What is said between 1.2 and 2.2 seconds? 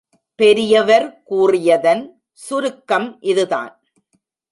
கூறியதன்